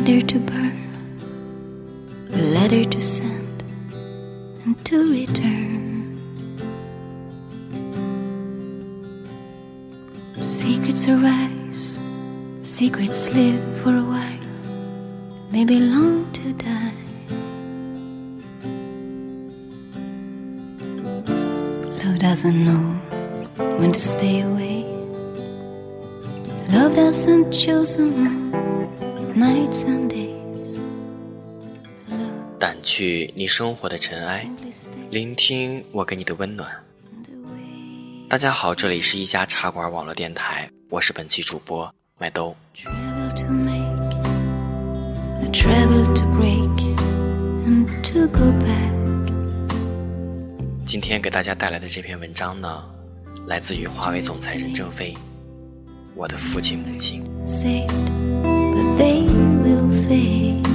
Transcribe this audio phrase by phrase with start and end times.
[0.00, 1.20] letter to burn,
[2.32, 3.62] a letter to send,
[4.64, 6.16] and to return.
[10.40, 11.98] Secrets arise,
[12.62, 14.46] secrets live for a while,
[15.52, 16.94] maybe long to die.
[22.02, 22.84] Love doesn't know
[23.76, 24.82] when to stay away.
[26.70, 28.08] Love doesn't choose days.
[28.08, 28.69] Love
[32.58, 34.50] 掸去你生活的尘埃
[35.10, 36.68] 聆听我给你的温暖。
[38.28, 42.56] 大家好，这里是一家茶馆网络电台，我是本期主播麦兜。
[50.84, 52.84] 今天给大家带来的这篇文章呢，
[53.46, 55.14] 来自于华为总裁任正非。
[56.16, 57.24] 我的父亲母亲，
[58.98, 59.22] they
[59.62, 60.66] will fade.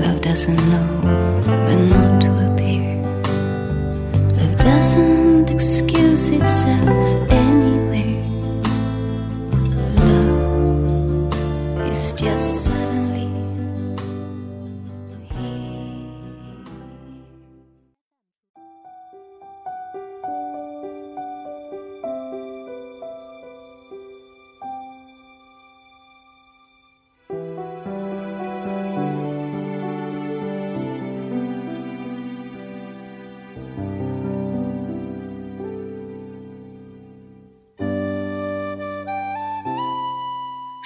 [0.00, 0.88] Love doesn't know
[1.66, 2.47] when not to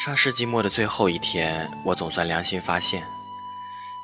[0.05, 3.05] 上世纪末的最后一天，我总算良心发现，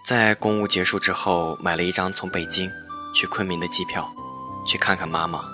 [0.05, 2.71] 在公务结束之后，买了一张从北京
[3.13, 4.09] 去昆明的机票，
[4.65, 5.45] 去看看妈妈。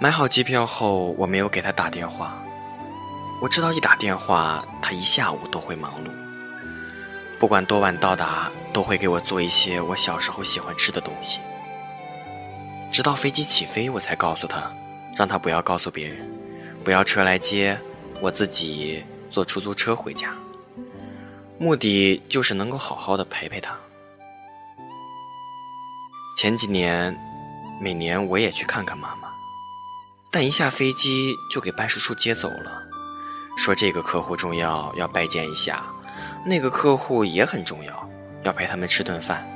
[0.00, 2.42] 买好机票后，我没有给她打电话，
[3.42, 6.08] 我知道一打电话，她一下午都会忙碌，
[7.38, 11.40] 不管多晚到达，都会给我做一些我小时候喜欢吃的东西。
[12.90, 14.72] 直到飞机起飞，我才告诉她，
[15.14, 16.26] 让她不要告诉别人，
[16.82, 17.78] 不要车来接，
[18.20, 20.34] 我自己坐出租车回家，
[21.58, 23.76] 目的就是能够好好的陪陪她。
[26.36, 27.16] 前几年，
[27.80, 29.28] 每年我也去看看妈妈，
[30.30, 32.82] 但一下飞机就给办事处接走了，
[33.56, 35.82] 说这个客户重要，要拜见一下；
[36.44, 38.10] 那个客户也很重要，
[38.42, 39.48] 要陪他们吃顿饭。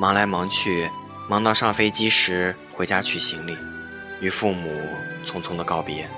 [0.00, 0.90] 忙来忙去，
[1.28, 3.56] 忙到上飞机时回家取行李，
[4.20, 4.80] 与父母
[5.24, 6.08] 匆匆的告别。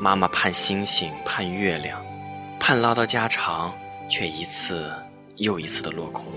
[0.00, 2.00] 妈妈盼星星，盼月亮，
[2.60, 3.76] 盼唠叨家常，
[4.08, 4.94] 却一次
[5.34, 6.32] 又一次的落空。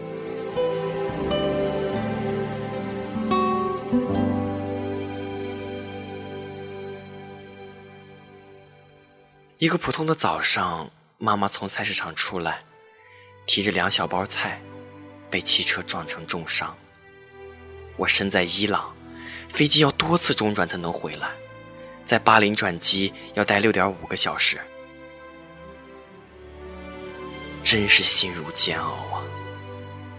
[9.59, 10.89] 一个普通的早上，
[11.19, 12.63] 妈妈从菜市场出来，
[13.45, 14.59] 提着两小包菜，
[15.29, 16.75] 被汽车撞成重伤。
[17.95, 18.91] 我身在伊朗，
[19.49, 21.29] 飞机要多次中转才能回来。
[22.11, 24.59] 在巴林转机要待六点五个小时，
[27.63, 29.23] 真是心如煎熬啊！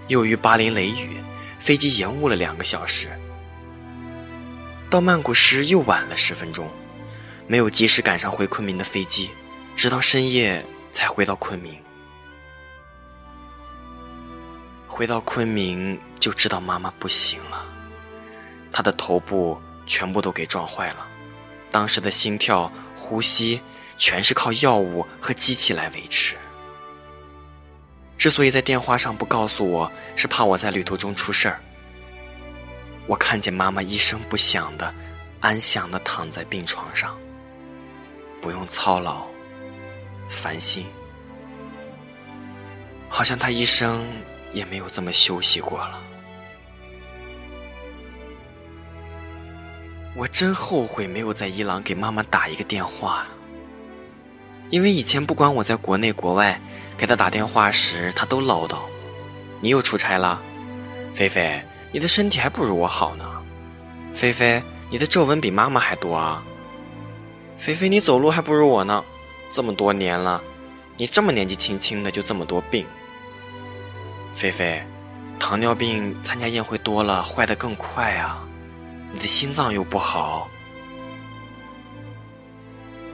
[0.08, 1.18] 由于巴林雷雨，
[1.60, 3.08] 飞机延误了两个小时，
[4.88, 6.66] 到曼谷时又晚了十分钟，
[7.46, 9.28] 没有及时赶上回昆明的飞机，
[9.76, 10.64] 直到深夜
[10.94, 11.78] 才回到昆明。
[14.86, 17.66] 回到昆明就知道妈妈不行了，
[18.72, 21.08] 她的头部全部都给撞坏了。
[21.72, 23.60] 当时的心跳、呼吸
[23.98, 26.36] 全是靠药物和机器来维持。
[28.16, 31.58] 之所以在电话上不告诉我，是怕我在旅途中出事儿。
[33.08, 34.94] 我看见妈妈一声不响的、
[35.40, 37.18] 安详的躺在病床上，
[38.40, 39.26] 不用操劳、
[40.30, 40.86] 烦心，
[43.08, 44.06] 好像她一生
[44.52, 46.00] 也没有这么休息过了。
[50.14, 53.26] 我真后悔没有在伊朗给妈妈打一个电话，
[54.68, 56.60] 因为以前不管我在国内国外
[56.98, 58.76] 给她打电话时，她都唠叨
[59.62, 60.38] ：“你又出差了，
[61.14, 63.24] 菲菲，你的身体还不如我好呢。
[64.12, 66.42] 菲菲，你的皱纹比妈妈还多啊。
[67.56, 69.02] 菲菲，你走路还不如我呢，
[69.50, 70.42] 这么多年了，
[70.98, 72.84] 你这么年纪轻轻的就这么多病。
[74.34, 74.82] 菲菲，
[75.40, 78.46] 糖尿病参加宴会多了，坏的更快啊。”
[79.12, 80.48] 你的心脏又不好，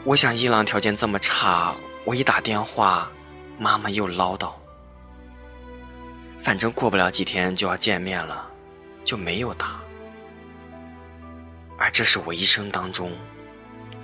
[0.04, 1.74] 我想伊朗条件这么差，
[2.04, 3.10] 我一打电话，
[3.58, 4.52] 妈妈又唠叨。
[6.38, 8.48] 反正过不了几天就要见面了，
[9.04, 9.80] 就没有打。
[11.76, 13.12] 而这是我一生当中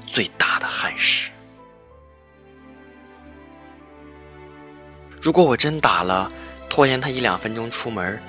[0.06, 1.30] 最大的憾事。
[5.20, 6.30] 如果我真打了，
[6.68, 8.20] 拖延他一两分钟出门，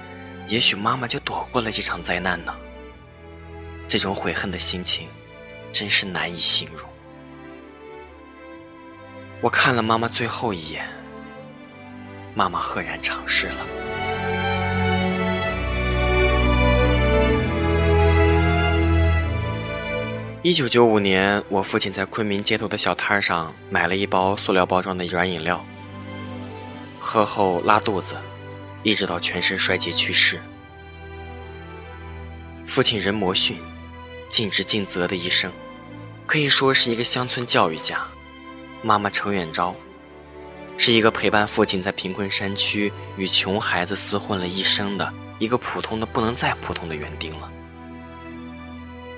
[0.47, 2.55] 也许妈妈就躲过了这场灾难呢。
[3.87, 5.07] 这种悔恨的心情，
[5.71, 6.89] 真是难以形容。
[9.41, 10.87] 我看了妈妈最后一眼，
[12.33, 13.65] 妈妈赫然长逝了。
[20.41, 25.63] 一九九五年，我父亲在昆明街头的小摊上买了一包塑料包装的软饮料，
[26.99, 28.15] 喝后拉肚子，
[28.83, 30.39] 一直到全身衰竭去世。
[32.67, 33.57] 父亲任摩训，
[34.29, 35.51] 尽职尽责的一生，
[36.25, 38.05] 可以说是一个乡村教育家。
[38.81, 39.73] 妈妈程远昭，
[40.77, 47.51] 是一个陪伴父亲在贫困山区与穷孩子厮混了一生的一个普通的不能再普通的园丁了。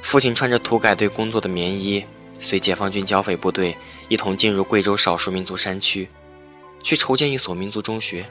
[0.03, 2.05] 父亲穿着土改队工作的棉衣，
[2.39, 3.75] 随解放军剿匪部队
[4.07, 6.07] 一同进入贵州少数民族山区，
[6.81, 8.25] 去筹建一所民族中学。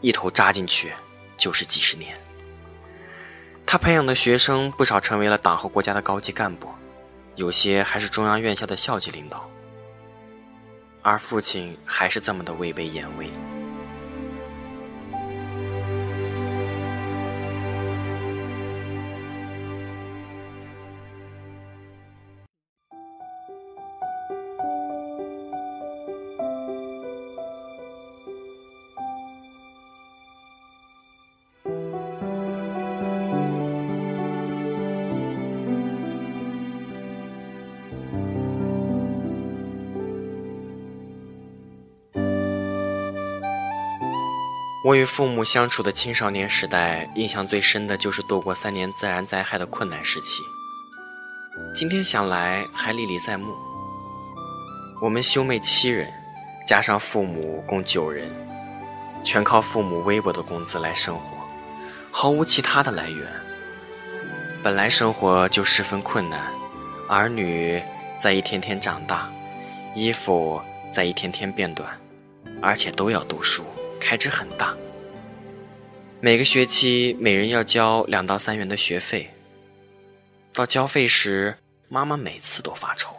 [0.00, 0.92] 一头扎进去
[1.36, 2.18] 就是几十年。
[3.66, 6.68] 他培养的学生不少成为了党和国家的高级干部，
[7.34, 9.50] 有些还是中央院校的校级领导。
[11.02, 13.28] 而父亲还是这么的位卑严威。
[44.86, 50.44] 我与父母相处的青少年时代，印象最深的就是度过三年自然灾害的困难时期。
[51.74, 53.52] 今天想来还历历在目。
[55.02, 56.08] 我们兄妹七人，
[56.64, 58.30] 加上父母共九人，
[59.24, 61.36] 全靠父母微薄的工资来生活，
[62.12, 63.26] 毫无其他的来源。
[64.62, 66.46] 本来生活就十分困难，
[67.08, 67.82] 儿女
[68.20, 69.28] 在一天天长大，
[69.96, 70.62] 衣服
[70.92, 71.90] 在一天天变短，
[72.62, 73.64] 而且都要读书。
[74.08, 74.72] 开支很大，
[76.20, 79.28] 每个学期每人要交两到三元的学费。
[80.52, 81.58] 到交费时，
[81.88, 83.16] 妈妈每次都发愁。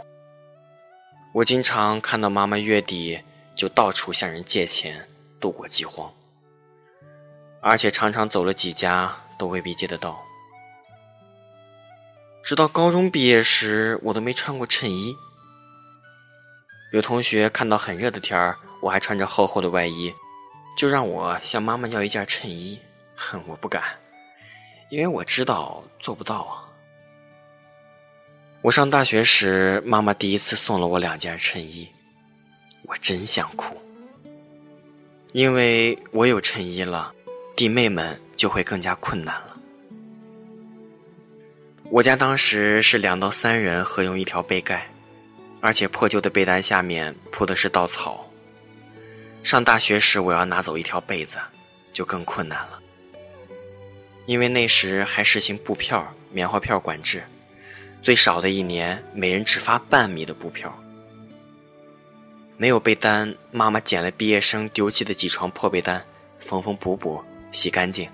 [1.33, 3.19] 我经常看到妈妈月底
[3.53, 5.05] 就到处向人借钱
[5.41, 6.09] 度过饥荒，
[7.59, 10.23] 而且常常走了几家都未必借得到。
[12.41, 15.13] 直到高中毕业时，我都没穿过衬衣。
[16.93, 20.13] 有同学看到很热的天儿，我还穿着厚厚的外衣。
[20.77, 22.79] 就让我向妈妈要一件衬衣，
[23.15, 23.83] 哼， 我不敢，
[24.89, 26.63] 因为我知道做不到啊。
[28.61, 31.89] 我上大学时，妈妈第一次送了我两件衬衣，
[32.83, 33.75] 我真想哭，
[35.31, 37.11] 因为我有衬衣了，
[37.55, 39.53] 弟妹们就会更加困难了。
[41.89, 44.87] 我家当时是两到三人合用一条被盖，
[45.59, 48.26] 而且破旧的被单下面铺的是稻草。
[49.47, 51.37] 上大学时，我要拿走一条被子，
[51.93, 52.81] 就更困难了。
[54.25, 57.23] 因为那时还实行布票、棉花票管制，
[58.01, 60.77] 最少的一年，每人只发半米的布票。
[62.57, 66.05] 没有被单，妈妈捡了毕业生丢弃的几床破被单，
[66.41, 67.23] 缝缝补补，
[67.53, 68.09] 洗干净。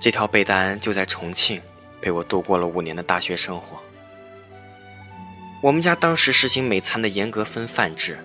[0.00, 1.62] 这条被单就在重庆
[2.00, 3.80] 陪我度过了五年的大学生活。
[5.62, 8.18] 我们家当时实行每餐的严格分饭制。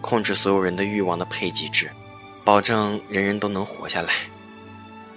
[0.00, 1.90] 控制所有人的欲望的配给制，
[2.44, 4.14] 保证人人都能活下来。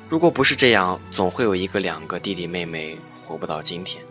[0.07, 4.03] 如果不是这样，总会有一个两个弟弟妹妹活不到今天。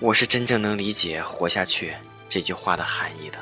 [0.00, 1.94] 我是真正能理解“活下去”
[2.28, 3.38] 这句话的含义的。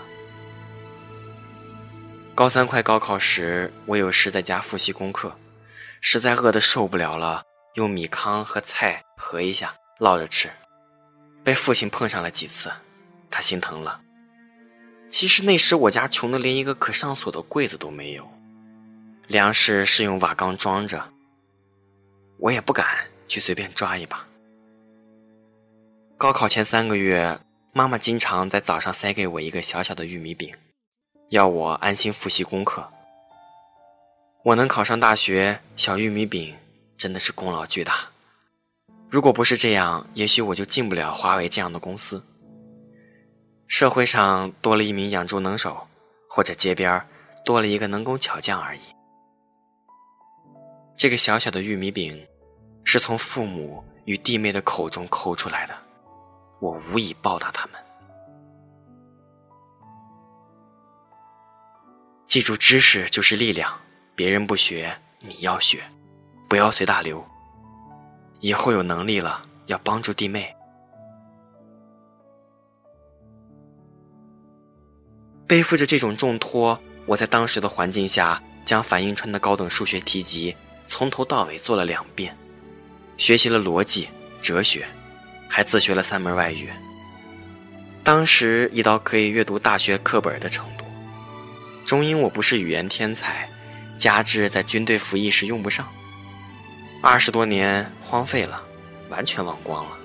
[2.35, 5.35] 高三快高考时，我有时在家复习功课，
[6.00, 7.42] 实在饿得受不了了，
[7.75, 10.49] 用米糠和菜合一下烙着吃，
[11.42, 12.70] 被父亲碰上了几次，
[13.30, 14.00] 他心疼了。
[15.10, 18.30] 其实那时我家穷的连一个可上锁的柜子都没有，
[19.26, 21.04] 粮食是用瓦缸装着，
[22.38, 22.86] 我也不敢
[23.26, 24.24] 去随便抓一把。
[26.16, 27.38] 高考前三个月，
[27.72, 30.54] 妈妈经常在早上塞给我一个小小的玉米饼，
[31.30, 32.88] 要我安心复习功课。
[34.44, 36.54] 我能考上大学，小玉米饼
[36.96, 38.08] 真的是功劳巨大。
[39.08, 42.24] 如果不是这样，也许我就进不了华为这样的公司。
[43.70, 45.86] 社会上多了一名养猪能手，
[46.28, 47.00] 或者街边
[47.44, 48.80] 多了一个能工巧匠而已。
[50.96, 52.26] 这个小小的玉米饼，
[52.82, 55.74] 是从父母与弟妹的口中抠出来的，
[56.60, 57.76] 我无以报答他们。
[62.26, 63.72] 记住，知识就是力量，
[64.16, 65.80] 别人不学，你要学，
[66.48, 67.24] 不要随大流。
[68.40, 70.52] 以后有能力了，要帮助弟妹。
[75.50, 80.54] 背负着这种重托，我在当时的环境下，将樊英川的高等数学题集
[80.87, 82.38] 从头到尾做了两遍，
[83.16, 84.09] 学习了逻辑、
[84.40, 84.87] 哲学，
[85.49, 86.71] 还自学了三门外语。
[88.04, 90.85] 当时已到可以阅读大学课本的程度。
[91.85, 93.49] 终因我不是语言天才，
[93.99, 95.85] 加之在军队服役时用不上，
[97.02, 98.62] 二十多年荒废了，
[99.09, 99.99] 完全忘光了。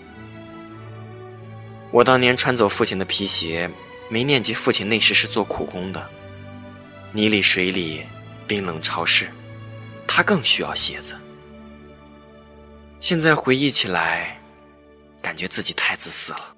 [1.91, 3.69] 我当年穿走父亲的皮鞋。
[4.09, 6.09] 没念及父亲那时是做苦工的，
[7.11, 8.03] 泥里水里，
[8.47, 9.29] 冰冷潮湿，
[10.07, 11.15] 他更需要鞋子。
[12.99, 14.39] 现在回忆起来，
[15.21, 16.54] 感觉自己太自私了。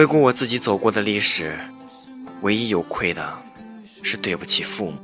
[0.00, 1.54] 回顾我自己走过的历史，
[2.40, 3.36] 唯一有愧的，
[4.02, 4.98] 是对不起父母。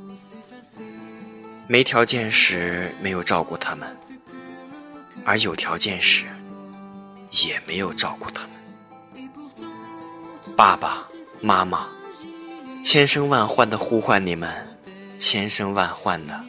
[1.67, 3.95] 没条件时没有照顾他们，
[5.23, 6.25] 而有条件时，
[7.45, 9.29] 也没有照顾他们。
[10.55, 11.07] 爸爸
[11.41, 11.87] 妈妈，
[12.83, 14.51] 千声万唤的呼唤你们，
[15.15, 16.43] 千声万唤的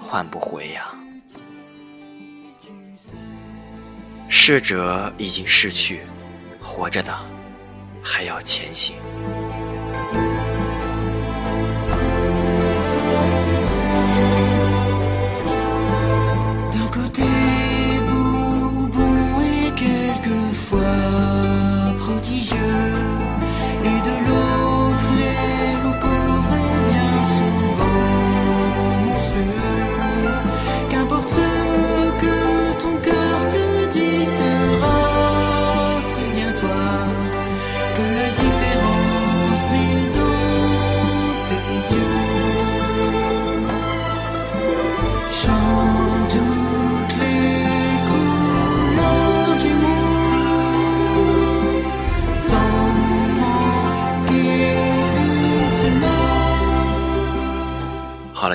[0.00, 0.94] 唤不回呀。
[4.28, 6.02] 逝者已经逝去，
[6.60, 7.39] 活着的。
[8.02, 8.96] 还要前行。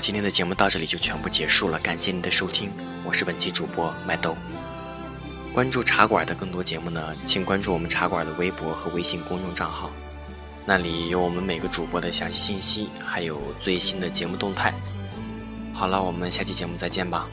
[0.06, 2.70] 今天的节目到这里就全部结束了，感谢您的收听，
[3.04, 4.38] 我是本期主播麦兜。
[5.52, 9.90] 关注茶馆的更多节目呢，请关注我们茶馆的微博和微信公众账号，
[10.64, 14.72] 那里有我们每个主播的详细信息，还有最新的节目动态。
[15.74, 17.28] 好了，我们下期节目再见吧。